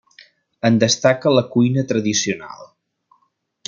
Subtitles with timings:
[0.69, 2.67] En destaca la cuina tradicional.